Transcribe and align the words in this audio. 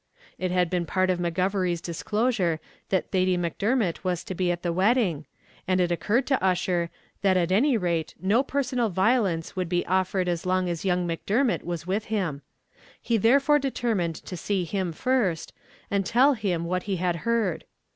It 0.39 0.49
had 0.49 0.67
been 0.71 0.87
part 0.87 1.11
of 1.11 1.19
McGovery's 1.19 1.79
disclosure 1.79 2.59
that 2.89 3.11
Thady 3.11 3.37
Macdermot 3.37 4.03
was 4.03 4.23
to 4.23 4.33
be 4.33 4.51
at 4.51 4.63
the 4.63 4.73
wedding, 4.73 5.27
and 5.67 5.79
it 5.79 5.91
occurred 5.91 6.25
to 6.25 6.43
Ussher, 6.43 6.89
that 7.21 7.37
at 7.37 7.51
any 7.51 7.77
rate 7.77 8.15
no 8.19 8.41
personal 8.41 8.89
violence 8.89 9.55
would 9.55 9.69
be 9.69 9.85
offered 9.85 10.27
as 10.27 10.43
long 10.43 10.67
as 10.67 10.83
young 10.83 11.05
Macdermot 11.05 11.61
was 11.63 11.85
with 11.85 12.05
him; 12.05 12.41
he 12.99 13.17
therefore 13.17 13.59
determined 13.59 14.15
to 14.15 14.35
see 14.35 14.63
him 14.63 14.91
first, 14.91 15.53
and 15.91 16.03
tell 16.03 16.33
him 16.33 16.65
what 16.65 16.81
he 16.89 16.95
had 16.95 17.17
heard. 17.17 17.63